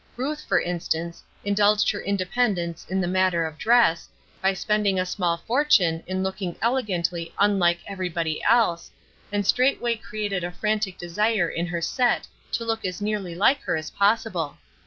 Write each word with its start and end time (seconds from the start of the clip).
Ruth, 0.17 0.43
for 0.43 0.59
instance, 0.59 1.21
indulged 1.45 1.91
her 1.91 2.01
independence 2.01 2.87
in 2.89 3.01
the 3.01 3.07
matter 3.07 3.45
of 3.45 3.59
dress, 3.59 4.09
by 4.41 4.51
spending 4.51 4.99
a 4.99 5.05
small 5.05 5.37
fortune 5.37 6.01
in 6.07 6.23
looking 6.23 6.55
elegantly 6.59 7.35
unlike 7.37 7.81
everybody 7.85 8.41
else, 8.43 8.89
and 9.31 9.45
straightway 9.45 9.95
created 9.95 10.43
a 10.43 10.49
frantic 10.51 10.97
desire 10.97 11.47
in 11.49 11.67
her 11.67 11.81
set 11.81 12.27
to 12.53 12.65
look 12.65 12.83
as 12.83 12.99
nearly 12.99 13.35
like 13.35 13.61
her 13.61 13.75
as 13.77 13.91
possible. 13.91 14.57